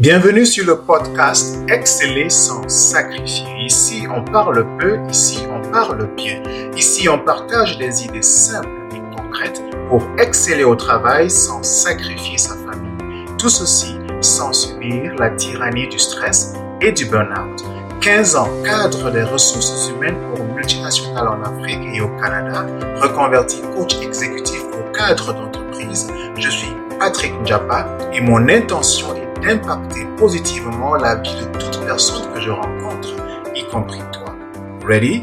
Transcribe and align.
Bienvenue 0.00 0.46
sur 0.46 0.64
le 0.64 0.78
podcast 0.78 1.58
Exceller 1.68 2.30
sans 2.30 2.66
sacrifier. 2.70 3.66
Ici, 3.66 4.04
on 4.10 4.24
parle 4.24 4.66
peu, 4.78 4.98
ici, 5.10 5.40
on 5.52 5.60
parle 5.70 6.08
bien. 6.16 6.42
Ici, 6.74 7.06
on 7.06 7.18
partage 7.18 7.76
des 7.76 8.06
idées 8.06 8.22
simples 8.22 8.70
et 8.94 9.14
concrètes 9.14 9.62
pour 9.90 10.02
exceller 10.16 10.64
au 10.64 10.74
travail 10.74 11.30
sans 11.30 11.62
sacrifier 11.62 12.38
sa 12.38 12.54
famille. 12.54 13.26
Tout 13.36 13.50
ceci 13.50 13.94
sans 14.22 14.54
subir 14.54 15.16
la 15.16 15.28
tyrannie 15.32 15.88
du 15.88 15.98
stress 15.98 16.54
et 16.80 16.92
du 16.92 17.04
burn-out. 17.04 17.62
15 18.00 18.36
ans 18.36 18.48
cadre 18.64 19.10
des 19.10 19.24
ressources 19.24 19.90
humaines 19.90 20.16
pour 20.34 20.42
multinationales 20.46 21.28
en 21.28 21.42
Afrique 21.42 21.80
et 21.92 22.00
au 22.00 22.08
Canada, 22.16 22.64
reconverti 23.02 23.60
coach 23.76 23.98
exécutif 24.00 24.62
au 24.72 24.92
cadre 24.96 25.34
d'entreprise, 25.34 26.08
je 26.38 26.48
suis 26.48 26.72
Patrick 26.98 27.34
Njapa 27.42 27.86
et 28.14 28.22
mon 28.22 28.48
intention 28.48 29.14
est 29.14 29.19
d'impacter 29.40 30.04
positivement 30.18 30.96
la 30.96 31.16
vie 31.16 31.34
de 31.34 31.58
toute 31.58 31.80
personne 31.86 32.32
que 32.34 32.40
je 32.40 32.50
rencontre, 32.50 33.16
y 33.54 33.64
compris 33.70 34.00
toi. 34.12 34.36
Ready? 34.84 35.22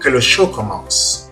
Que 0.00 0.08
le 0.08 0.20
show 0.20 0.48
commence. 0.48 1.30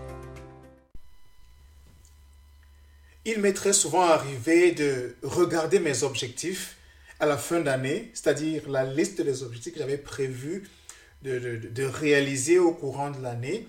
Il 3.25 3.41
m'est 3.41 3.53
très 3.53 3.73
souvent 3.73 4.03
arrivé 4.03 4.73
de 4.73 5.17
regarder 5.23 5.81
mes 5.81 6.05
objectifs 6.05 6.77
à 7.19 7.27
la 7.27 7.37
fin 7.37 7.61
d'année, 7.61 8.11
c'est-à-dire 8.15 8.69
la 8.69 8.85
liste 8.85 9.21
des 9.21 9.43
objectifs 9.43 9.75
que 9.75 9.79
j'avais 9.81 9.99
prévu 9.99 10.69
de, 11.23 11.39
de, 11.39 11.57
de, 11.69 11.85
réaliser 11.85 12.59
au 12.59 12.73
courant 12.73 13.11
de 13.11 13.21
l'année. 13.21 13.67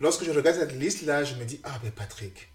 Lorsque 0.00 0.24
je 0.24 0.30
regarde 0.30 0.58
cette 0.58 0.74
liste-là, 0.74 1.24
je 1.24 1.34
me 1.34 1.44
dis, 1.44 1.60
ah 1.64 1.78
ben 1.82 1.90
Patrick, 1.90 2.48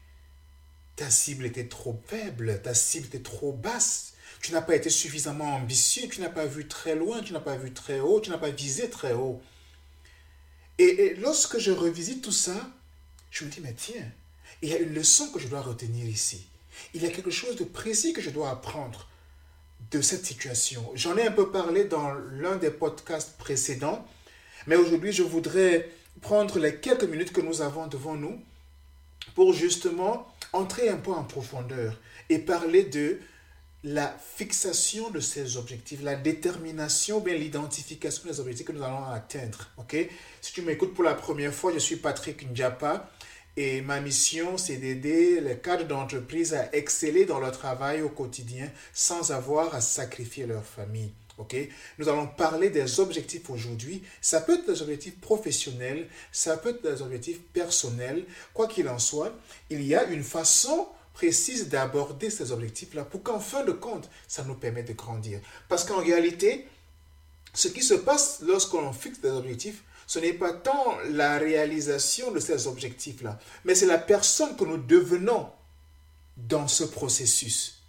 ta 0.95 1.09
cible 1.09 1.45
était 1.45 1.67
trop 1.67 2.02
faible, 2.08 2.61
ta 2.63 2.73
cible 2.73 3.05
était 3.08 3.20
trop 3.20 3.52
basse, 3.52 4.09
tu 4.41 4.53
n'as 4.53 4.61
pas 4.61 4.75
été 4.75 4.89
suffisamment 4.89 5.55
ambitieux, 5.55 6.07
tu 6.09 6.21
n'as 6.21 6.29
pas 6.29 6.45
vu 6.45 6.67
très 6.67 6.95
loin, 6.95 7.21
tu 7.21 7.34
n'as 7.34 7.39
pas 7.39 7.57
vu 7.57 7.73
très 7.73 7.99
haut, 7.99 8.21
tu 8.21 8.30
n'as 8.30 8.38
pas 8.38 8.49
visé 8.49 8.89
très 8.89 9.13
haut. 9.13 9.41
Et, 10.77 11.16
lorsque 11.16 11.59
je 11.59 11.72
revisite 11.72 12.23
tout 12.23 12.31
ça, 12.31 12.55
je 13.31 13.44
me 13.44 13.49
dis, 13.49 13.59
mais 13.61 13.73
tiens, 13.73 14.09
il 14.61 14.69
y 14.69 14.73
a 14.73 14.80
une 14.80 14.94
leçon 14.94 15.30
que 15.31 15.39
je 15.39 15.47
dois 15.47 15.61
retenir 15.61 16.05
ici. 16.05 16.47
Il 16.94 17.03
y 17.03 17.05
a 17.05 17.09
quelque 17.09 17.31
chose 17.31 17.58
de 17.58 17.66
précis 17.66 18.14
que 18.14 18.22
je 18.22 18.30
dois 18.30 18.49
apprendre 18.49 19.09
de 19.91 20.02
cette 20.02 20.25
situation. 20.25 20.89
J'en 20.95 21.17
ai 21.17 21.27
un 21.27 21.31
peu 21.31 21.52
parlé 21.52 21.83
dans 21.83 22.14
l'un 22.14 22.55
des 22.55 22.71
podcasts 22.71 23.38
précédents, 23.38 24.05
mais 24.67 24.77
aujourd'hui, 24.77 25.11
je 25.11 25.23
voudrais 25.23 25.89
prendre 26.21 26.59
les 26.59 26.77
quelques 26.77 27.03
minutes 27.03 27.33
que 27.33 27.42
nous 27.42 27.61
avons 27.61 27.88
devant 27.88 28.16
nous 28.16 28.42
pour 29.36 29.53
justement 29.53 30.27
entrer 30.53 30.89
un 30.89 30.97
peu 30.97 31.11
en 31.11 31.23
profondeur 31.23 31.99
et 32.30 32.39
parler 32.39 32.83
de 32.83 33.19
la 33.83 34.13
fixation 34.35 35.09
de 35.09 35.19
ces 35.19 35.55
objectifs, 35.58 36.02
la 36.03 36.16
détermination, 36.16 37.22
bien 37.22 37.35
l'identification 37.35 38.30
des 38.30 38.39
objectifs 38.39 38.66
que 38.66 38.71
nous 38.73 38.83
allons 38.83 39.05
atteindre. 39.05 39.69
Ok? 39.77 39.95
Si 40.41 40.53
tu 40.53 40.61
m'écoutes 40.61 40.94
pour 40.94 41.03
la 41.03 41.13
première 41.13 41.53
fois, 41.53 41.71
je 41.73 41.80
suis 41.80 41.95
Patrick 41.95 42.49
Ndjapa 42.49 43.09
et 43.55 43.81
ma 43.81 44.02
mission, 44.02 44.58
c'est 44.58 44.77
d'aider 44.77 45.39
les 45.39 45.58
cadres 45.58 45.88
d'entreprise 45.88 46.53
à 46.53 46.73
exceller 46.75 47.25
dans 47.25 47.39
leur 47.39 47.52
travail 47.52 48.02
au 48.02 48.09
quotidien 48.09 48.69
sans 48.94 49.31
avoir 49.31 49.73
à 49.73 49.81
sacrifier 49.81 50.45
leur 50.45 50.66
famille. 50.66 51.14
Ok? 51.38 51.55
Nous 51.97 52.09
allons 52.09 52.27
parler 52.27 52.69
des 52.69 52.99
objectifs 52.99 53.49
aujourd'hui. 53.49 54.03
Ça 54.19 54.41
peut 54.41 54.55
être 54.55 54.69
des 54.69 54.81
objectifs 54.81 55.17
professionnels, 55.21 56.09
ça 56.33 56.58
peut 56.58 56.71
être 56.71 56.83
des 56.83 57.02
objectifs 57.02 57.39
personnels. 57.53 58.25
Quoi 58.53 58.67
qu'il 58.67 58.89
en 58.89 58.99
soit, 58.99 59.33
il 59.69 59.81
y 59.83 59.95
a 59.95 60.03
une 60.03 60.23
façon 60.23 60.89
précise 61.20 61.67
d'aborder 61.67 62.30
ces 62.30 62.53
objectifs-là 62.53 63.03
pour 63.03 63.22
qu'en 63.22 63.42
fin 63.42 63.66
de 63.66 63.73
compte, 63.73 64.09
ça 64.25 64.45
nous 64.45 64.56
permette 64.56 64.88
de 64.88 64.94
grandir. 64.94 65.42
Parce 65.67 65.84
qu'en 65.84 65.98
réalité, 65.98 66.66
ce 67.53 67.67
qui 67.67 67.84
se 67.84 67.94
passe 67.94 68.39
lorsqu'on 68.48 68.94
fixe 68.94 69.20
des 69.20 69.30
objectifs, 69.30 69.84
ce 70.08 70.20
n'est 70.20 70.31
pas 70.31 70.53
tant 70.53 70.98
la 71.09 71.38
réalisation 71.38 72.31
de 72.31 72.39
ces 72.39 72.67
objectifs-là, 72.67 73.38
mais 73.66 73.76
c'est 73.76 73.86
la 73.86 73.98
personne 73.98 74.55
que 74.55 74.64
nous 74.64 74.77
devenons 74.77 75.49
dans 76.38 76.70
ce 76.70 76.86
processus. 76.86 77.82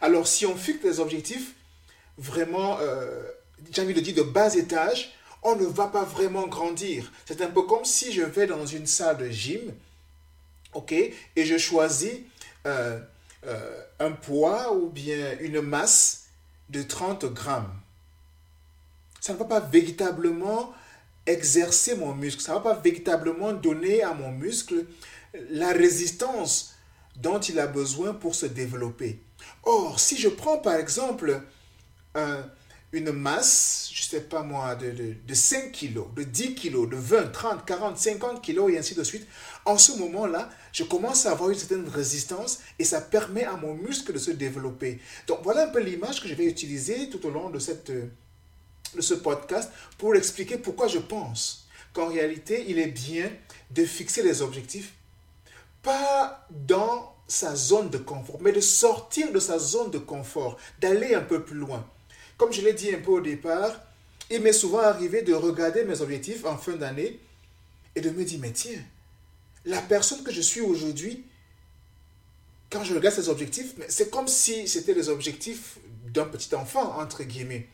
Alors 0.00 0.26
si 0.26 0.44
on 0.44 0.56
fixe 0.56 0.82
des 0.82 0.98
objectifs 0.98 1.54
vraiment, 2.18 2.78
euh, 2.80 3.22
j'ai 3.70 3.82
envie 3.82 3.94
de 3.94 4.00
dire, 4.00 4.16
de 4.16 4.22
bas 4.22 4.52
étage, 4.52 5.12
on 5.44 5.54
ne 5.54 5.64
va 5.64 5.86
pas 5.86 6.02
vraiment 6.02 6.48
grandir. 6.48 7.12
C'est 7.24 7.40
un 7.40 7.50
peu 7.50 7.62
comme 7.62 7.84
si 7.84 8.12
je 8.12 8.22
vais 8.22 8.48
dans 8.48 8.66
une 8.66 8.88
salle 8.88 9.18
de 9.18 9.30
gym, 9.30 9.72
ok, 10.72 10.92
et 10.92 11.14
je 11.36 11.56
choisis 11.56 12.14
euh, 12.66 13.00
euh, 13.46 13.82
un 14.00 14.12
poids 14.12 14.74
ou 14.74 14.88
bien 14.88 15.38
une 15.40 15.60
masse 15.60 16.26
de 16.70 16.82
30 16.82 17.26
grammes. 17.26 17.72
Ça 19.20 19.32
ne 19.32 19.38
va 19.38 19.44
pas 19.44 19.60
véritablement 19.60 20.72
exercer 21.26 21.96
mon 21.96 22.14
muscle, 22.14 22.42
ça 22.42 22.52
ne 22.52 22.58
va 22.58 22.74
pas 22.74 22.80
véritablement 22.80 23.52
donner 23.52 24.02
à 24.02 24.12
mon 24.12 24.30
muscle 24.30 24.84
la 25.50 25.72
résistance 25.72 26.74
dont 27.16 27.38
il 27.38 27.58
a 27.58 27.66
besoin 27.66 28.12
pour 28.12 28.34
se 28.34 28.46
développer. 28.46 29.20
Or, 29.62 30.00
si 30.00 30.18
je 30.18 30.28
prends 30.28 30.58
par 30.58 30.74
exemple 30.74 31.40
un, 32.14 32.44
une 32.94 33.10
masse, 33.10 33.90
je 33.92 34.02
ne 34.02 34.08
sais 34.08 34.20
pas 34.20 34.42
moi, 34.44 34.76
de, 34.76 34.92
de, 34.92 35.14
de 35.26 35.34
5 35.34 35.72
kilos, 35.72 36.06
de 36.14 36.22
10 36.22 36.54
kilos, 36.54 36.88
de 36.88 36.96
20, 36.96 37.32
30, 37.32 37.66
40, 37.66 37.98
50 37.98 38.40
kilos 38.40 38.72
et 38.72 38.78
ainsi 38.78 38.94
de 38.94 39.02
suite, 39.02 39.26
en 39.64 39.76
ce 39.76 39.98
moment-là, 39.98 40.48
je 40.72 40.84
commence 40.84 41.26
à 41.26 41.32
avoir 41.32 41.50
une 41.50 41.58
certaine 41.58 41.88
résistance 41.88 42.60
et 42.78 42.84
ça 42.84 43.00
permet 43.00 43.44
à 43.44 43.56
mon 43.56 43.74
muscle 43.74 44.12
de 44.12 44.18
se 44.18 44.30
développer. 44.30 45.00
Donc 45.26 45.40
voilà 45.42 45.64
un 45.64 45.68
peu 45.70 45.80
l'image 45.80 46.22
que 46.22 46.28
je 46.28 46.34
vais 46.34 46.46
utiliser 46.46 47.10
tout 47.10 47.26
au 47.26 47.30
long 47.30 47.50
de, 47.50 47.58
cette, 47.58 47.90
de 47.90 49.00
ce 49.00 49.14
podcast 49.14 49.72
pour 49.98 50.14
expliquer 50.14 50.56
pourquoi 50.56 50.86
je 50.86 50.98
pense 50.98 51.66
qu'en 51.92 52.08
réalité, 52.08 52.64
il 52.68 52.78
est 52.78 52.86
bien 52.86 53.28
de 53.72 53.84
fixer 53.84 54.22
les 54.22 54.40
objectifs, 54.40 54.94
pas 55.82 56.46
dans 56.50 57.12
sa 57.26 57.56
zone 57.56 57.90
de 57.90 57.98
confort, 57.98 58.40
mais 58.40 58.52
de 58.52 58.60
sortir 58.60 59.32
de 59.32 59.40
sa 59.40 59.58
zone 59.58 59.90
de 59.90 59.98
confort, 59.98 60.58
d'aller 60.80 61.14
un 61.14 61.22
peu 61.22 61.42
plus 61.42 61.56
loin. 61.56 61.84
Comme 62.36 62.52
je 62.52 62.62
l'ai 62.62 62.72
dit 62.72 62.92
un 62.92 63.00
peu 63.00 63.12
au 63.12 63.20
départ, 63.20 63.80
il 64.30 64.40
m'est 64.40 64.52
souvent 64.52 64.80
arrivé 64.80 65.22
de 65.22 65.34
regarder 65.34 65.84
mes 65.84 66.00
objectifs 66.00 66.44
en 66.44 66.56
fin 66.56 66.72
d'année 66.72 67.20
et 67.94 68.00
de 68.00 68.10
me 68.10 68.24
dire, 68.24 68.38
mais 68.40 68.52
tiens, 68.52 68.82
la 69.64 69.80
personne 69.80 70.22
que 70.22 70.32
je 70.32 70.40
suis 70.40 70.60
aujourd'hui, 70.60 71.24
quand 72.70 72.82
je 72.84 72.94
regarde 72.94 73.14
ces 73.14 73.28
objectifs, 73.28 73.74
c'est 73.88 74.10
comme 74.10 74.28
si 74.28 74.66
c'était 74.66 74.94
les 74.94 75.08
objectifs 75.08 75.78
d'un 76.06 76.24
petit 76.24 76.54
enfant, 76.54 76.98
entre 76.98 77.22
guillemets. 77.22 77.68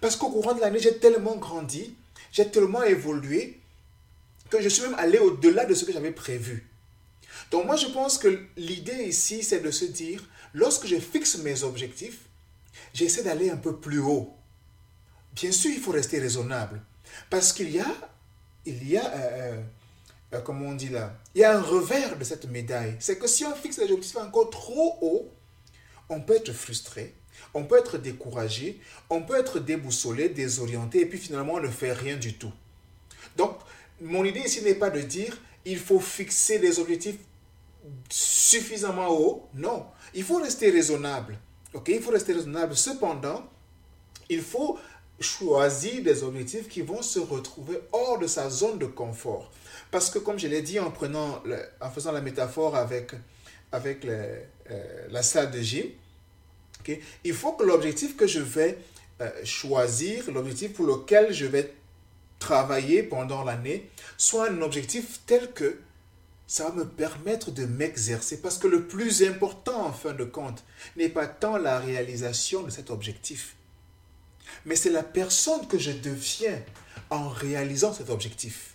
Parce 0.00 0.16
qu'au 0.16 0.30
courant 0.30 0.54
de 0.54 0.60
l'année, 0.60 0.78
j'ai 0.78 0.96
tellement 0.98 1.36
grandi, 1.36 1.94
j'ai 2.32 2.50
tellement 2.50 2.82
évolué, 2.82 3.60
que 4.48 4.60
je 4.62 4.68
suis 4.68 4.82
même 4.82 4.94
allé 4.94 5.18
au-delà 5.18 5.64
de 5.64 5.74
ce 5.74 5.84
que 5.84 5.92
j'avais 5.92 6.12
prévu. 6.12 6.66
Donc 7.50 7.66
moi, 7.66 7.76
je 7.76 7.86
pense 7.86 8.18
que 8.18 8.46
l'idée 8.56 9.04
ici, 9.04 9.42
c'est 9.42 9.60
de 9.60 9.70
se 9.70 9.84
dire, 9.84 10.24
lorsque 10.54 10.86
je 10.86 10.96
fixe 10.96 11.38
mes 11.38 11.62
objectifs, 11.62 12.20
j'essaie 12.92 13.22
d'aller 13.22 13.50
un 13.50 13.56
peu 13.56 13.76
plus 13.76 14.00
haut. 14.00 14.34
Bien 15.34 15.52
sûr, 15.52 15.70
il 15.70 15.80
faut 15.80 15.92
rester 15.92 16.18
raisonnable. 16.18 16.80
Parce 17.28 17.52
qu'il 17.52 17.70
y 17.70 17.80
a, 17.80 17.94
il 18.66 18.88
y 18.88 18.96
a, 18.96 19.04
euh, 19.04 19.16
euh, 19.16 19.60
euh, 20.34 20.40
comment 20.40 20.66
on 20.66 20.74
dit 20.74 20.88
là, 20.88 21.16
il 21.34 21.40
y 21.40 21.44
a 21.44 21.56
un 21.56 21.60
revers 21.60 22.16
de 22.16 22.24
cette 22.24 22.46
médaille. 22.46 22.96
C'est 23.00 23.18
que 23.18 23.26
si 23.26 23.44
on 23.44 23.54
fixe 23.54 23.78
les 23.78 23.90
objectifs 23.90 24.16
encore 24.16 24.50
trop 24.50 24.98
haut, 25.00 25.28
on 26.08 26.20
peut 26.20 26.36
être 26.36 26.52
frustré, 26.52 27.14
on 27.54 27.64
peut 27.64 27.78
être 27.78 27.98
découragé, 27.98 28.80
on 29.08 29.22
peut 29.22 29.38
être 29.38 29.60
déboussolé, 29.60 30.28
désorienté, 30.28 31.00
et 31.00 31.06
puis 31.06 31.18
finalement 31.18 31.54
on 31.54 31.60
ne 31.60 31.68
fait 31.68 31.92
rien 31.92 32.16
du 32.16 32.34
tout. 32.34 32.52
Donc, 33.36 33.58
mon 34.00 34.24
idée 34.24 34.40
ici 34.40 34.62
n'est 34.62 34.74
pas 34.74 34.90
de 34.90 35.00
dire 35.00 35.36
il 35.64 35.78
faut 35.78 36.00
fixer 36.00 36.58
des 36.58 36.78
objectifs 36.78 37.16
suffisamment 38.08 39.08
haut. 39.08 39.48
Non, 39.54 39.86
il 40.14 40.24
faut 40.24 40.38
rester 40.38 40.70
raisonnable. 40.70 41.38
Ok, 41.74 41.88
il 41.88 42.00
faut 42.02 42.10
rester 42.10 42.32
raisonnable. 42.32 42.76
Cependant, 42.76 43.48
il 44.28 44.42
faut 44.42 44.78
choisir 45.20 46.02
des 46.02 46.22
objectifs 46.22 46.68
qui 46.68 46.80
vont 46.80 47.02
se 47.02 47.18
retrouver 47.18 47.78
hors 47.92 48.18
de 48.18 48.26
sa 48.26 48.48
zone 48.48 48.78
de 48.78 48.86
confort. 48.86 49.50
Parce 49.90 50.10
que, 50.10 50.18
comme 50.18 50.38
je 50.38 50.48
l'ai 50.48 50.62
dit 50.62 50.80
en, 50.80 50.90
prenant 50.90 51.42
en 51.80 51.90
faisant 51.90 52.12
la 52.12 52.20
métaphore 52.20 52.74
avec, 52.74 53.12
avec 53.70 54.04
euh, 54.04 54.42
la 55.10 55.22
salle 55.22 55.50
de 55.50 55.60
gym, 55.60 55.86
okay, 56.80 57.00
il 57.24 57.34
faut 57.34 57.52
que 57.52 57.64
l'objectif 57.64 58.16
que 58.16 58.26
je 58.26 58.40
vais 58.40 58.78
euh, 59.20 59.30
choisir, 59.44 60.30
l'objectif 60.30 60.72
pour 60.72 60.86
lequel 60.86 61.32
je 61.32 61.46
vais 61.46 61.74
travailler 62.38 63.02
pendant 63.02 63.44
l'année, 63.44 63.90
soit 64.16 64.48
un 64.48 64.62
objectif 64.62 65.20
tel 65.26 65.52
que 65.52 65.78
ça 66.50 66.64
va 66.64 66.72
me 66.72 66.84
permettre 66.84 67.52
de 67.52 67.64
m'exercer. 67.64 68.40
Parce 68.40 68.58
que 68.58 68.66
le 68.66 68.88
plus 68.88 69.22
important, 69.22 69.86
en 69.86 69.92
fin 69.92 70.14
de 70.14 70.24
compte, 70.24 70.64
n'est 70.96 71.08
pas 71.08 71.28
tant 71.28 71.56
la 71.56 71.78
réalisation 71.78 72.64
de 72.64 72.70
cet 72.70 72.90
objectif, 72.90 73.54
mais 74.64 74.74
c'est 74.74 74.90
la 74.90 75.04
personne 75.04 75.68
que 75.68 75.78
je 75.78 75.92
deviens 75.92 76.60
en 77.08 77.28
réalisant 77.28 77.92
cet 77.92 78.10
objectif. 78.10 78.74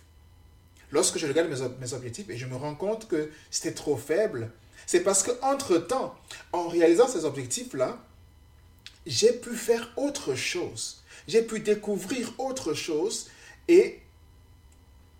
Lorsque 0.90 1.18
je 1.18 1.26
regarde 1.26 1.50
mes, 1.50 1.92
objectifs 1.92 2.30
et 2.30 2.38
je 2.38 2.46
me 2.46 2.56
rends 2.56 2.74
compte 2.74 3.08
que 3.08 3.30
c'était 3.50 3.74
trop 3.74 3.98
faible, 3.98 4.50
c'est 4.86 5.00
parce 5.00 5.22
qu'entre-temps, 5.22 6.18
en 6.54 6.68
réalisant 6.68 7.08
ces 7.08 7.26
objectifs-là, 7.26 8.02
j'ai 9.04 9.32
pu 9.32 9.54
faire 9.54 9.92
autre 9.98 10.34
chose. 10.34 11.02
J'ai 11.28 11.42
pu 11.42 11.60
découvrir 11.60 12.32
autre 12.38 12.72
chose 12.72 13.28
et 13.68 14.00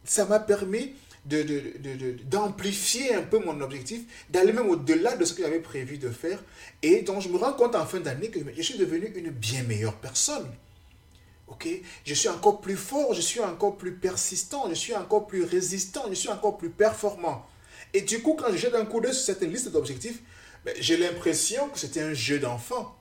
ça 0.07 0.25
m'a 0.25 0.41
permis 0.41 0.95
d'amplifier 1.27 3.13
de, 3.13 3.19
un 3.19 3.23
peu 3.23 3.39
mon 3.39 3.61
objectif, 3.61 4.03
d'aller 4.31 4.53
même 4.53 4.69
au-delà 4.69 5.17
de 5.17 5.25
ce 5.25 5.35
que 5.35 5.43
j'avais 5.43 5.61
prévu 5.61 5.99
de 5.99 6.11
faire. 6.11 6.43
Et 6.83 7.03
donc, 7.03 7.21
je 7.23 7.29
me 7.29 7.37
rends 7.37 7.53
compte 7.53 7.75
en 7.75 7.87
fin 7.87 8.01
d'année 8.01 8.31
que 8.31 8.39
je 8.57 8.63
suis 8.63 8.79
devenu 8.79 9.13
une 9.15 9.31
bien 9.31 9.63
meilleure 9.65 9.97
personne. 9.97 10.47
Ok? 11.49 11.69
Je 12.05 12.15
suis 12.15 12.29
encore 12.29 12.61
plus 12.61 12.77
fort, 12.77 13.15
je 13.15 13.21
suis 13.21 13.41
encore 13.41 13.77
plus 13.77 13.93
persistant, 13.93 14.69
je 14.69 14.75
suis 14.75 14.95
encore 14.95 15.27
plus 15.27 15.45
résistant, 15.45 16.05
je 16.09 16.15
suis 16.15 16.29
encore 16.29 16.59
plus 16.59 16.71
performant. 16.71 17.47
Et 17.95 18.03
du 18.03 18.21
coup, 18.21 18.35
quand 18.35 18.51
je 18.51 18.57
jette 18.57 18.75
un 18.75 18.85
coup 18.85 19.01
d'œil 19.01 19.15
sur 19.15 19.25
cette 19.25 19.43
liste 19.43 19.71
d'objectifs, 19.71 20.21
ben, 20.65 20.75
j'ai 20.81 20.97
l'impression 20.97 21.69
que 21.69 21.79
c'était 21.79 22.03
un 22.03 22.15
jeu 22.15 22.39
d'enfant. 22.39 22.97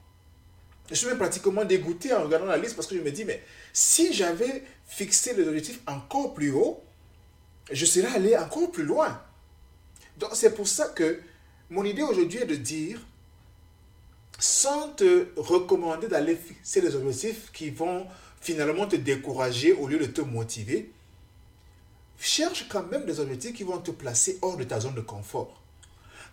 Je 0.90 0.96
suis 0.96 1.08
même 1.08 1.18
pratiquement 1.18 1.66
dégoûté 1.66 2.14
en 2.14 2.24
regardant 2.24 2.46
la 2.46 2.58
liste 2.58 2.76
parce 2.76 2.88
que 2.88 2.96
je 2.96 3.02
me 3.02 3.12
dis, 3.12 3.26
mais 3.26 3.42
si 3.74 4.14
j'avais 4.14 4.64
fixé 4.88 5.34
les 5.34 5.48
objectifs 5.48 5.80
encore 5.88 6.36
plus 6.36 6.52
haut, 6.52 6.84
je 7.72 7.86
serais 7.86 8.16
allé 8.16 8.38
encore 8.38 8.72
plus 8.72 8.84
loin. 8.84 9.22
Donc 10.18 10.32
c'est 10.34 10.54
pour 10.54 10.68
ça 10.68 10.88
que 10.90 11.20
mon 11.70 11.84
idée 11.84 12.04
aujourd'hui 12.04 12.40
est 12.40 12.46
de 12.46 12.56
dire, 12.56 13.00
sans 14.40 14.90
te 14.90 15.28
recommander 15.38 16.08
d'aller 16.08 16.36
fixer 16.36 16.82
des 16.82 16.96
objectifs 16.96 17.52
qui 17.52 17.70
vont 17.70 18.06
finalement 18.42 18.88
te 18.88 18.96
décourager 18.96 19.74
au 19.74 19.88
lieu 19.88 19.98
de 19.98 20.06
te 20.06 20.22
motiver, 20.22 20.92
cherche 22.20 22.68
quand 22.70 22.86
même 22.90 23.06
des 23.06 23.20
objectifs 23.20 23.54
qui 23.54 23.64
vont 23.64 23.80
te 23.80 23.92
placer 23.92 24.38
hors 24.42 24.58
de 24.58 24.64
ta 24.64 24.80
zone 24.80 24.96
de 24.96 25.02
confort. 25.02 25.62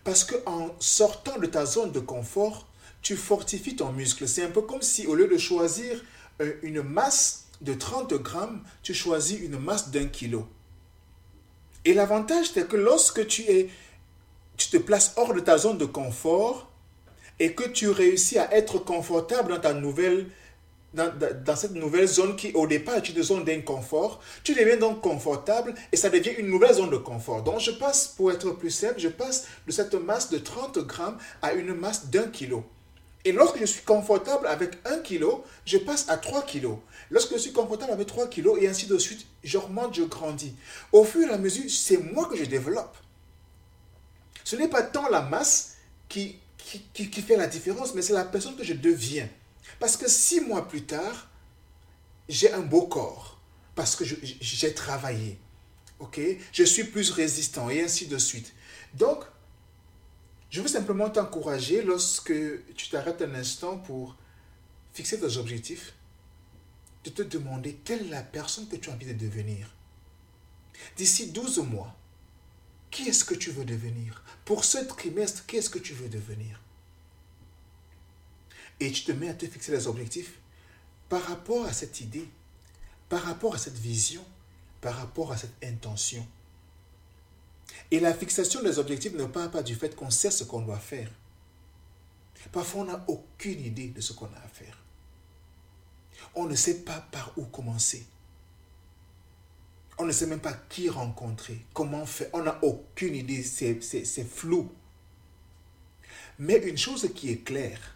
Parce 0.04 0.24
qu'en 0.24 0.74
sortant 0.78 1.38
de 1.38 1.46
ta 1.46 1.64
zone 1.64 1.92
de 1.92 2.00
confort, 2.00 2.66
tu 3.02 3.16
fortifies 3.16 3.76
ton 3.76 3.92
muscle. 3.92 4.28
C'est 4.28 4.42
un 4.42 4.50
peu 4.50 4.62
comme 4.62 4.82
si 4.82 5.06
au 5.06 5.14
lieu 5.14 5.26
de 5.26 5.38
choisir 5.38 6.00
euh, 6.40 6.54
une 6.62 6.82
masse 6.82 7.46
de 7.60 7.74
30 7.74 8.14
grammes, 8.14 8.62
tu 8.82 8.94
choisis 8.94 9.38
une 9.40 9.58
masse 9.58 9.90
d'un 9.90 10.06
kilo. 10.06 10.46
Et 11.84 11.94
l'avantage, 11.94 12.50
c'est 12.54 12.68
que 12.68 12.76
lorsque 12.76 13.26
tu, 13.26 13.42
es, 13.42 13.68
tu 14.56 14.68
te 14.68 14.76
places 14.76 15.14
hors 15.16 15.34
de 15.34 15.40
ta 15.40 15.58
zone 15.58 15.78
de 15.78 15.84
confort 15.84 16.70
et 17.38 17.54
que 17.54 17.68
tu 17.68 17.88
réussis 17.88 18.38
à 18.38 18.54
être 18.54 18.78
confortable 18.78 19.52
dans 19.52 19.60
ta 19.60 19.72
nouvelle 19.72 20.26
dans, 20.94 21.56
cette 21.56 21.72
nouvelle 21.72 22.06
zone 22.06 22.36
qui 22.36 22.52
au 22.52 22.66
départ 22.66 22.96
est 22.96 23.08
une 23.08 23.22
zone 23.22 23.44
d'inconfort, 23.44 24.20
tu 24.44 24.54
deviens 24.54 24.76
donc 24.76 25.00
confortable 25.00 25.74
et 25.90 25.96
ça 25.96 26.10
devient 26.10 26.34
une 26.38 26.48
nouvelle 26.48 26.74
zone 26.74 26.90
de 26.90 26.96
confort. 26.96 27.42
Donc 27.42 27.60
je 27.60 27.70
passe, 27.70 28.08
pour 28.08 28.30
être 28.30 28.50
plus 28.50 28.70
simple, 28.70 28.98
je 28.98 29.08
passe 29.08 29.46
de 29.66 29.72
cette 29.72 29.94
masse 29.94 30.30
de 30.30 30.38
30 30.38 30.78
grammes 30.80 31.16
à 31.40 31.52
une 31.52 31.74
masse 31.74 32.10
d'un 32.10 32.28
kilo. 32.28 32.64
Et 33.24 33.32
lorsque 33.32 33.58
je 33.58 33.64
suis 33.64 33.82
confortable 33.82 34.46
avec 34.46 34.78
1 34.84 34.98
kilo, 34.98 35.44
je 35.64 35.78
passe 35.78 36.08
à 36.08 36.16
3 36.16 36.44
kilos. 36.44 36.78
Lorsque 37.10 37.32
je 37.32 37.38
suis 37.38 37.52
confortable 37.52 37.92
avec 37.92 38.08
3 38.08 38.28
kilos 38.28 38.58
et 38.60 38.68
ainsi 38.68 38.86
de 38.86 38.98
suite, 38.98 39.26
j'augmente, 39.44 39.94
je 39.94 40.02
grandis. 40.02 40.54
Au 40.90 41.04
fur 41.04 41.28
et 41.28 41.32
à 41.32 41.38
mesure, 41.38 41.70
c'est 41.70 41.98
moi 41.98 42.26
que 42.26 42.36
je 42.36 42.44
développe. 42.44 42.96
Ce 44.44 44.56
n'est 44.56 44.68
pas 44.68 44.82
tant 44.82 45.08
la 45.08 45.22
masse 45.22 45.76
qui, 46.08 46.36
qui, 46.92 47.10
qui 47.10 47.22
fait 47.22 47.36
la 47.36 47.46
différence, 47.46 47.94
mais 47.94 48.02
c'est 48.02 48.12
la 48.12 48.24
personne 48.24 48.56
que 48.56 48.64
je 48.64 48.74
deviens. 48.74 49.28
Parce 49.78 49.96
que 49.96 50.08
six 50.08 50.40
mois 50.40 50.66
plus 50.66 50.82
tard, 50.82 51.28
j'ai 52.28 52.52
un 52.52 52.60
beau 52.60 52.82
corps. 52.82 53.38
Parce 53.74 53.96
que 53.96 54.04
j'ai 54.04 54.74
travaillé. 54.74 55.38
OK? 56.00 56.20
Je 56.52 56.64
suis 56.64 56.84
plus 56.84 57.10
résistant 57.10 57.70
et 57.70 57.82
ainsi 57.82 58.06
de 58.06 58.18
suite. 58.18 58.52
Donc, 58.94 59.24
je 60.52 60.60
veux 60.60 60.68
simplement 60.68 61.08
t'encourager 61.08 61.82
lorsque 61.82 62.34
tu 62.74 62.90
t'arrêtes 62.90 63.22
un 63.22 63.34
instant 63.34 63.78
pour 63.78 64.16
fixer 64.92 65.18
tes 65.18 65.38
objectifs, 65.38 65.94
de 67.04 67.10
te 67.10 67.22
demander 67.22 67.80
quelle 67.84 68.06
est 68.06 68.10
la 68.10 68.22
personne 68.22 68.68
que 68.68 68.76
tu 68.76 68.90
as 68.90 68.92
envie 68.92 69.06
de 69.06 69.14
devenir. 69.14 69.74
D'ici 70.98 71.32
12 71.32 71.60
mois, 71.60 71.96
qui 72.90 73.08
est-ce 73.08 73.24
que 73.24 73.34
tu 73.34 73.50
veux 73.50 73.64
devenir? 73.64 74.22
Pour 74.44 74.66
ce 74.66 74.76
trimestre, 74.76 75.46
qui 75.46 75.56
est-ce 75.56 75.70
que 75.70 75.78
tu 75.78 75.94
veux 75.94 76.10
devenir? 76.10 76.60
Et 78.78 78.92
tu 78.92 79.04
te 79.04 79.12
mets 79.12 79.30
à 79.30 79.34
te 79.34 79.46
fixer 79.46 79.72
des 79.72 79.86
objectifs 79.86 80.38
par 81.08 81.22
rapport 81.22 81.64
à 81.64 81.72
cette 81.72 82.02
idée, 82.02 82.28
par 83.08 83.22
rapport 83.22 83.54
à 83.54 83.58
cette 83.58 83.78
vision, 83.78 84.24
par 84.82 84.96
rapport 84.96 85.32
à 85.32 85.38
cette 85.38 85.64
intention. 85.64 86.26
Et 87.90 88.00
la 88.00 88.14
fixation 88.14 88.62
des 88.62 88.78
objectifs 88.78 89.12
ne 89.14 89.26
part 89.26 89.50
pas 89.50 89.62
du 89.62 89.74
fait 89.74 89.94
qu'on 89.94 90.10
sait 90.10 90.30
ce 90.30 90.44
qu'on 90.44 90.62
doit 90.62 90.78
faire. 90.78 91.10
Parfois, 92.50 92.82
on 92.82 92.84
n'a 92.86 93.04
aucune 93.08 93.60
idée 93.60 93.88
de 93.88 94.00
ce 94.00 94.12
qu'on 94.12 94.26
a 94.26 94.38
à 94.44 94.48
faire. 94.48 94.78
On 96.34 96.46
ne 96.46 96.54
sait 96.54 96.80
pas 96.80 97.06
par 97.12 97.32
où 97.36 97.44
commencer. 97.44 98.06
On 99.98 100.04
ne 100.04 100.12
sait 100.12 100.26
même 100.26 100.40
pas 100.40 100.54
qui 100.54 100.88
rencontrer, 100.88 101.64
comment 101.74 102.06
faire. 102.06 102.28
On 102.32 102.42
n'a 102.42 102.58
aucune 102.64 103.14
idée, 103.14 103.42
c'est 103.42 104.24
flou. 104.24 104.72
Mais 106.38 106.56
une 106.56 106.78
chose 106.78 107.10
qui 107.14 107.30
est 107.30 107.44
claire, 107.44 107.94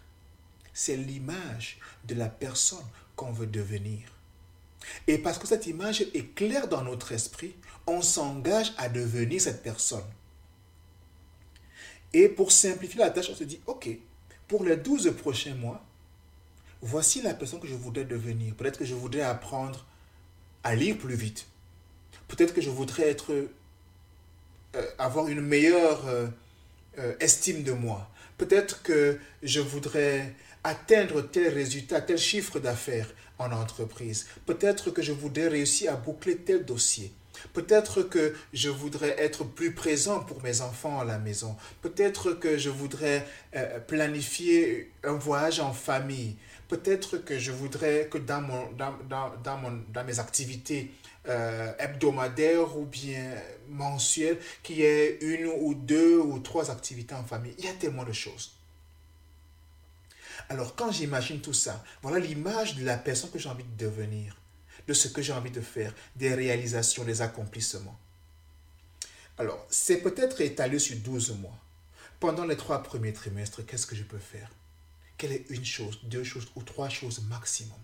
c'est 0.73 0.95
l'image 0.95 1.79
de 2.05 2.13
la 2.15 2.29
personne 2.29 2.85
qu'on 3.15 3.31
veut 3.31 3.47
devenir. 3.47 4.07
Et 5.07 5.17
parce 5.17 5.37
que 5.37 5.47
cette 5.47 5.67
image 5.67 6.01
est 6.01 6.33
claire 6.35 6.67
dans 6.67 6.83
notre 6.83 7.11
esprit, 7.11 7.55
on 7.85 8.01
s'engage 8.01 8.73
à 8.77 8.89
devenir 8.89 9.41
cette 9.41 9.63
personne. 9.63 10.03
Et 12.13 12.29
pour 12.29 12.51
simplifier 12.51 12.99
la 12.99 13.09
tâche, 13.09 13.29
on 13.29 13.35
se 13.35 13.43
dit, 13.43 13.59
OK, 13.67 13.89
pour 14.47 14.63
les 14.63 14.77
12 14.77 15.13
prochains 15.17 15.55
mois, 15.55 15.83
voici 16.81 17.21
la 17.21 17.33
personne 17.33 17.59
que 17.59 17.67
je 17.67 17.75
voudrais 17.75 18.05
devenir. 18.05 18.55
Peut-être 18.55 18.79
que 18.79 18.85
je 18.85 18.95
voudrais 18.95 19.21
apprendre 19.21 19.85
à 20.63 20.75
lire 20.75 20.97
plus 20.97 21.15
vite. 21.15 21.47
Peut-être 22.27 22.53
que 22.53 22.61
je 22.61 22.69
voudrais 22.69 23.09
être, 23.09 23.33
euh, 23.33 24.91
avoir 24.97 25.27
une 25.27 25.41
meilleure 25.41 26.07
euh, 26.07 26.27
euh, 26.99 27.13
estime 27.19 27.63
de 27.63 27.71
moi. 27.71 28.09
Peut-être 28.37 28.83
que 28.83 29.19
je 29.43 29.59
voudrais 29.59 30.33
atteindre 30.63 31.21
tel 31.21 31.53
résultat, 31.53 32.01
tel 32.01 32.17
chiffre 32.17 32.59
d'affaires 32.59 33.09
en 33.39 33.51
entreprise. 33.51 34.27
Peut-être 34.45 34.91
que 34.91 35.01
je 35.01 35.11
voudrais 35.11 35.47
réussir 35.47 35.93
à 35.93 35.95
boucler 35.95 36.37
tel 36.37 36.65
dossier. 36.65 37.11
Peut-être 37.53 38.01
que 38.01 38.33
je 38.53 38.69
voudrais 38.69 39.15
être 39.19 39.43
plus 39.43 39.73
présent 39.73 40.21
pour 40.21 40.41
mes 40.43 40.61
enfants 40.61 40.99
à 40.99 41.05
la 41.05 41.19
maison. 41.19 41.55
Peut-être 41.81 42.31
que 42.31 42.57
je 42.57 42.69
voudrais 42.69 43.27
euh, 43.55 43.79
planifier 43.79 44.91
un 45.03 45.13
voyage 45.13 45.59
en 45.59 45.73
famille. 45.73 46.35
Peut-être 46.67 47.17
que 47.17 47.37
je 47.39 47.51
voudrais 47.51 48.07
que 48.11 48.17
dans, 48.17 48.41
mon, 48.41 48.71
dans, 48.73 49.57
mon, 49.57 49.83
dans 49.93 50.03
mes 50.03 50.19
activités 50.19 50.91
euh, 51.29 51.71
hebdomadaires 51.79 52.77
ou 52.77 52.85
bien 52.85 53.31
mensuelles, 53.69 54.39
qu'il 54.63 54.77
y 54.77 54.83
ait 54.83 55.17
une 55.21 55.45
ou 55.47 55.73
deux 55.73 56.17
ou 56.17 56.39
trois 56.39 56.71
activités 56.71 57.15
en 57.15 57.23
famille. 57.23 57.53
Il 57.57 57.65
y 57.65 57.69
a 57.69 57.73
tellement 57.73 58.03
de 58.03 58.13
choses. 58.13 58.56
Alors 60.49 60.75
quand 60.75 60.91
j'imagine 60.91 61.41
tout 61.41 61.53
ça, 61.53 61.83
voilà 62.01 62.19
l'image 62.19 62.75
de 62.75 62.85
la 62.85 62.97
personne 62.97 63.31
que 63.31 63.39
j'ai 63.39 63.49
envie 63.49 63.63
de 63.63 63.85
devenir, 63.85 64.37
de 64.87 64.93
ce 64.93 65.09
que 65.09 65.21
j'ai 65.21 65.33
envie 65.33 65.51
de 65.51 65.61
faire, 65.61 65.93
des 66.15 66.33
réalisations, 66.33 67.03
des 67.03 67.21
accomplissements. 67.21 67.99
Alors, 69.37 69.65
c'est 69.69 70.01
peut-être 70.01 70.41
étalé 70.41 70.79
sur 70.79 70.97
12 70.97 71.37
mois. 71.37 71.57
Pendant 72.19 72.45
les 72.45 72.57
trois 72.57 72.81
premiers 72.81 73.13
trimestres, 73.13 73.65
qu'est-ce 73.65 73.85
que 73.85 73.95
je 73.95 74.03
peux 74.03 74.17
faire? 74.17 74.49
Quelle 75.17 75.33
est 75.33 75.45
une 75.49 75.65
chose, 75.65 75.99
deux 76.03 76.23
choses 76.23 76.47
ou 76.55 76.63
trois 76.63 76.89
choses 76.89 77.21
maximum 77.27 77.77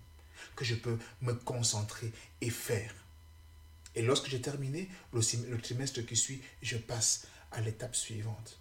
que 0.56 0.64
je 0.64 0.74
peux 0.74 0.98
me 1.20 1.32
concentrer 1.32 2.12
et 2.40 2.50
faire? 2.50 2.94
Et 3.94 4.02
lorsque 4.02 4.28
j'ai 4.28 4.40
terminé 4.40 4.88
le 5.12 5.58
trimestre 5.58 6.04
qui 6.04 6.16
suit, 6.16 6.42
je 6.62 6.76
passe 6.76 7.26
à 7.52 7.60
l'étape 7.60 7.94
suivante. 7.94 8.58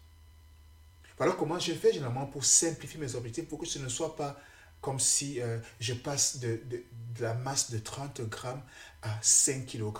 Voilà 1.17 1.33
comment 1.33 1.59
je 1.59 1.73
fais 1.73 1.93
généralement 1.93 2.25
pour 2.25 2.43
simplifier 2.43 2.99
mes 2.99 3.15
objectifs, 3.15 3.47
pour 3.47 3.59
que 3.59 3.65
ce 3.65 3.79
ne 3.79 3.87
soit 3.89 4.15
pas 4.15 4.39
comme 4.81 4.99
si 4.99 5.39
euh, 5.39 5.59
je 5.79 5.93
passe 5.93 6.39
de, 6.39 6.61
la 7.19 7.33
masse 7.33 7.71
de 7.71 7.79
30 7.79 8.21
grammes 8.21 8.61
à 9.01 9.17
5 9.21 9.65
kg 9.65 9.91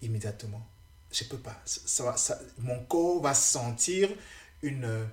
immédiatement. 0.00 0.66
Je 1.12 1.24
ne 1.24 1.28
peux 1.28 1.38
pas. 1.38 1.60
Ça, 1.64 2.16
ça, 2.16 2.38
mon 2.58 2.82
corps 2.84 3.20
va 3.20 3.34
sentir 3.34 4.08
une, 4.62 5.06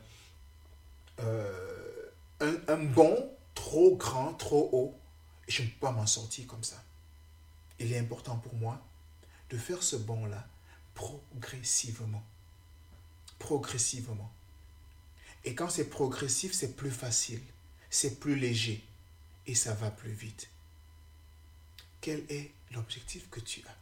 euh, 1.20 2.10
un, 2.40 2.56
un 2.68 2.84
bond 2.84 3.30
trop 3.54 3.96
grand, 3.98 4.34
trop 4.34 4.70
haut. 4.72 4.98
Et 5.48 5.52
je 5.52 5.64
ne 5.64 5.68
peux 5.68 5.80
pas 5.82 5.92
m'en 5.92 6.08
sortir 6.08 6.48
comme 6.48 6.64
ça. 6.64 6.82
Il 7.80 7.92
est 7.92 8.00
important 8.00 8.38
pour 8.38 8.56
moi 8.56 8.82
de 9.50 9.58
faire 9.58 9.84
ce 9.84 9.98
bond-là 9.98 10.48
progressivement. 10.94 12.24
Progressivement. 13.40 14.32
Et 15.46 15.56
quand 15.56 15.70
c'est 15.70 15.90
progressif, 15.90 16.54
c'est 16.54 16.76
plus 16.76 16.92
facile, 16.92 17.42
c'est 17.90 18.20
plus 18.20 18.36
léger 18.36 18.84
et 19.46 19.56
ça 19.56 19.74
va 19.74 19.92
plus 19.92 20.12
vite. 20.12 20.50
Quel 22.02 22.24
est 22.30 22.52
l'objectif 22.72 23.30
que 23.30 23.40
tu 23.40 23.62
as? 23.68 23.76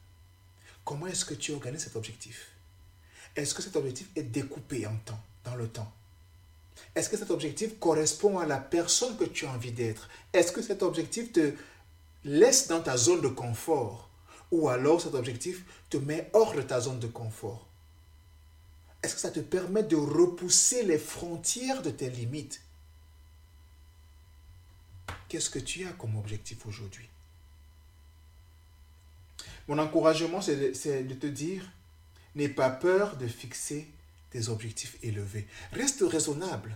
Comment 0.83 1.07
est-ce 1.07 1.25
que 1.25 1.35
tu 1.35 1.51
organises 1.51 1.83
cet 1.83 1.95
objectif? 1.95 2.47
Est-ce 3.35 3.53
que 3.53 3.61
cet 3.61 3.75
objectif 3.75 4.09
est 4.15 4.23
découpé 4.23 4.85
en 4.87 4.95
temps, 4.97 5.21
dans 5.43 5.55
le 5.55 5.67
temps? 5.67 5.91
Est-ce 6.95 7.09
que 7.09 7.17
cet 7.17 7.31
objectif 7.31 7.77
correspond 7.79 8.39
à 8.39 8.45
la 8.45 8.57
personne 8.57 9.15
que 9.17 9.23
tu 9.23 9.45
as 9.45 9.51
envie 9.51 9.71
d'être? 9.71 10.09
Est-ce 10.33 10.51
que 10.51 10.61
cet 10.61 10.83
objectif 10.83 11.31
te 11.31 11.53
laisse 12.23 12.67
dans 12.67 12.81
ta 12.81 12.97
zone 12.97 13.21
de 13.21 13.27
confort? 13.27 14.09
Ou 14.51 14.67
alors 14.67 14.99
cet 14.99 15.13
objectif 15.13 15.63
te 15.89 15.97
met 15.97 16.29
hors 16.33 16.53
de 16.53 16.61
ta 16.61 16.81
zone 16.81 16.99
de 16.99 17.07
confort? 17.07 17.67
Est-ce 19.03 19.15
que 19.15 19.21
ça 19.21 19.31
te 19.31 19.39
permet 19.39 19.83
de 19.83 19.95
repousser 19.95 20.83
les 20.83 20.99
frontières 20.99 21.81
de 21.81 21.89
tes 21.89 22.09
limites? 22.09 22.61
Qu'est-ce 25.27 25.49
que 25.49 25.59
tu 25.59 25.85
as 25.85 25.91
comme 25.93 26.17
objectif 26.17 26.65
aujourd'hui? 26.65 27.07
Mon 29.67 29.79
encouragement, 29.79 30.41
c'est 30.41 30.55
de, 30.57 31.13
te 31.13 31.27
dire, 31.27 31.71
n'aie 32.35 32.49
pas 32.49 32.69
peur 32.69 33.15
de 33.17 33.27
fixer 33.27 33.87
des 34.33 34.49
objectifs 34.49 34.97
élevés. 35.01 35.47
Reste 35.71 36.03
raisonnable 36.05 36.75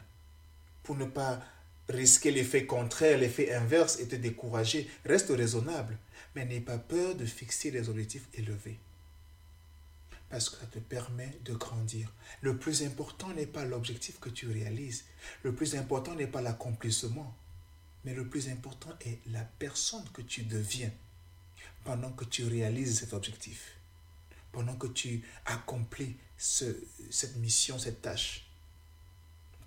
pour 0.83 0.95
ne 0.95 1.05
pas 1.05 1.41
risquer 1.89 2.31
l'effet 2.31 2.65
contraire, 2.65 3.17
l'effet 3.17 3.53
inverse 3.53 3.99
et 3.99 4.07
te 4.07 4.15
décourager. 4.15 4.89
Reste 5.05 5.29
raisonnable, 5.29 5.97
mais 6.35 6.45
n'aie 6.45 6.61
pas 6.61 6.77
peur 6.77 7.15
de 7.15 7.25
fixer 7.25 7.71
des 7.71 7.89
objectifs 7.89 8.27
élevés. 8.33 8.79
Parce 10.35 10.49
que 10.49 10.57
ça 10.57 10.65
te 10.65 10.79
permet 10.79 11.39
de 11.45 11.53
grandir. 11.53 12.11
Le 12.41 12.57
plus 12.57 12.83
important 12.83 13.29
n'est 13.29 13.45
pas 13.45 13.63
l'objectif 13.63 14.19
que 14.19 14.27
tu 14.27 14.51
réalises. 14.51 15.05
Le 15.43 15.55
plus 15.55 15.75
important 15.75 16.13
n'est 16.13 16.27
pas 16.27 16.41
l'accomplissement. 16.41 17.33
Mais 18.03 18.13
le 18.13 18.27
plus 18.27 18.49
important 18.49 18.89
est 19.05 19.19
la 19.27 19.45
personne 19.45 20.03
que 20.11 20.21
tu 20.21 20.43
deviens 20.43 20.91
pendant 21.85 22.11
que 22.11 22.25
tu 22.25 22.43
réalises 22.43 22.99
cet 22.99 23.13
objectif 23.13 23.77
pendant 24.51 24.75
que 24.75 24.87
tu 24.87 25.23
accomplis 25.45 26.17
cette 26.37 27.37
mission, 27.37 27.79
cette 27.79 28.01
tâche. 28.01 28.45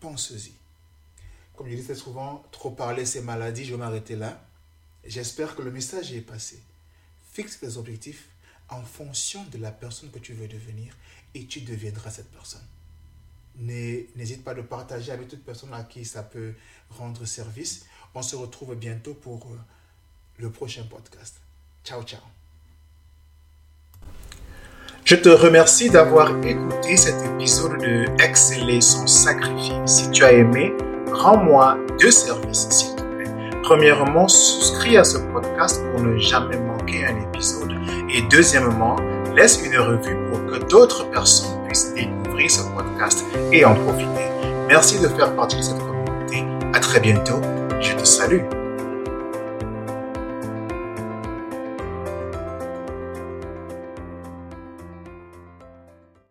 Pense-y. 0.01 0.53
Comme 1.57 1.71
je 1.71 1.77
disais 1.77 1.95
souvent, 1.95 2.45
trop 2.53 2.73
parler, 2.73 3.07
c'est 3.07 3.23
maladie, 3.23 3.65
je 3.65 3.71
vais 3.71 3.79
m'arrêter 3.79 4.17
là. 4.17 4.47
J'espère 5.03 5.57
que 5.57 5.63
le 5.63 5.71
message 5.71 6.13
est 6.13 6.21
passé. 6.21 6.63
Fixe 7.33 7.59
tes 7.59 7.79
objectifs 7.79 8.29
en 8.69 8.83
fonction 8.83 9.45
de 9.45 9.59
la 9.59 9.71
personne 9.71 10.11
que 10.11 10.19
tu 10.19 10.33
veux 10.33 10.49
devenir 10.49 10.95
et 11.35 11.47
tu 11.47 11.61
deviendras 11.61 12.11
cette 12.11 12.31
personne. 12.31 12.65
N'hésite 13.59 14.45
pas 14.45 14.55
de 14.55 14.63
partager 14.63 15.11
avec 15.11 15.29
toute 15.29 15.45
personne 15.45 15.75
à 15.75 15.83
qui 15.83 16.05
ça 16.05 16.23
peut 16.23 16.55
rendre 16.91 17.25
service. 17.25 17.87
On 18.15 18.23
se 18.23 18.37
retrouve 18.37 18.75
bientôt 18.77 19.15
pour 19.15 19.47
euh, 19.47 19.57
le 20.39 20.51
prochain 20.51 20.85
podcast. 20.85 21.41
Ciao, 21.85 22.03
ciao. 22.03 22.21
Je 25.05 25.17
te 25.17 25.29
remercie 25.29 25.91
d'avoir 25.91 26.37
écouté 26.45 26.97
cet 26.97 27.25
épisode 27.25 27.81
de 27.81 28.05
Exceller 28.23 28.81
son 28.81 29.07
sacrifice. 29.07 29.73
Si 29.87 30.11
tu 30.11 30.23
as 30.23 30.33
aimé, 30.33 30.73
rends-moi 31.13 31.79
deux 31.99 32.11
services, 32.11 32.69
s'il 32.69 32.91
te 32.91 33.03
plaît. 33.03 33.08
Premièrement, 33.69 34.27
souscris 34.29 34.97
à 34.97 35.05
ce 35.05 35.19
podcast 35.19 35.83
pour 35.93 36.03
ne 36.03 36.17
jamais 36.17 36.57
manquer 36.57 37.05
un 37.05 37.21
épisode. 37.21 37.75
Et 38.09 38.23
deuxièmement, 38.23 38.97
laisse 39.37 39.61
une 39.63 39.79
revue 39.79 40.17
pour 40.31 40.47
que 40.47 40.65
d'autres 40.71 41.05
personnes 41.11 41.63
puissent 41.67 41.93
découvrir 41.93 42.51
ce 42.51 42.63
podcast 42.75 43.27
et 43.53 43.67
en 43.67 43.75
profiter. 43.75 44.25
Merci 44.69 44.99
de 45.01 45.09
faire 45.09 45.37
partie 45.37 45.59
de 45.59 45.63
cette 45.63 45.81
communauté. 45.81 46.47
À 46.73 46.81
très 46.81 46.99
bientôt. 46.99 47.43
Je 47.79 47.93
te 47.93 48.05
salue. 48.05 48.58